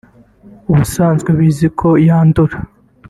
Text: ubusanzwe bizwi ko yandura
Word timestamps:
ubusanzwe 0.71 1.29
bizwi 1.39 1.67
ko 1.79 1.89
yandura 2.07 2.55